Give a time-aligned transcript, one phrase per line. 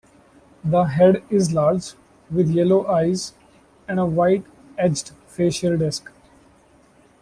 [0.63, 1.93] The head is large,
[2.31, 3.35] with yellow eyes
[3.87, 6.09] and a white-edged facial disc.